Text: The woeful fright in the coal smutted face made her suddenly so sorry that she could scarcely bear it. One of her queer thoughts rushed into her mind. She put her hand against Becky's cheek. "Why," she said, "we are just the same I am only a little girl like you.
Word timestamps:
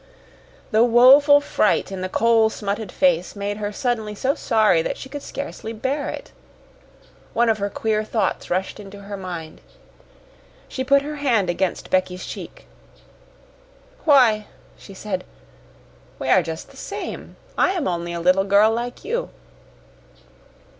The 0.71 0.83
woeful 0.83 1.39
fright 1.41 1.91
in 1.91 2.01
the 2.01 2.09
coal 2.09 2.49
smutted 2.49 2.91
face 2.91 3.35
made 3.35 3.57
her 3.57 3.71
suddenly 3.71 4.15
so 4.15 4.33
sorry 4.33 4.81
that 4.81 4.97
she 4.97 5.09
could 5.09 5.21
scarcely 5.21 5.73
bear 5.73 6.09
it. 6.09 6.31
One 7.33 7.49
of 7.49 7.59
her 7.59 7.69
queer 7.69 8.03
thoughts 8.03 8.49
rushed 8.49 8.79
into 8.79 9.01
her 9.01 9.15
mind. 9.15 9.61
She 10.67 10.83
put 10.83 11.03
her 11.03 11.17
hand 11.17 11.51
against 11.51 11.91
Becky's 11.91 12.25
cheek. 12.25 12.65
"Why," 14.03 14.47
she 14.75 14.95
said, 14.95 15.23
"we 16.17 16.29
are 16.29 16.41
just 16.41 16.71
the 16.71 16.77
same 16.77 17.35
I 17.55 17.73
am 17.73 17.87
only 17.87 18.11
a 18.13 18.19
little 18.19 18.43
girl 18.45 18.71
like 18.71 19.05
you. 19.05 19.29